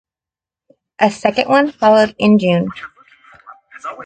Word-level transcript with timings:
A 0.97 1.11
second 1.11 1.47
one 1.47 1.71
followed 1.71 2.15
in 2.17 2.39
June. 2.39 2.71